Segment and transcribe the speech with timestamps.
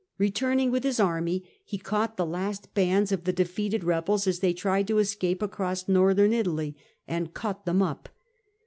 [0.17, 4.51] Returning with his army, he caught the last bands of the defeated rebels as they
[4.51, 6.75] tried to escape across Northern Italy
[7.07, 8.09] and cut them up.